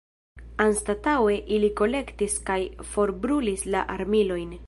[0.63, 2.57] Anstataŭe ili kolektis kaj
[2.95, 4.59] forbrulis la armilojn.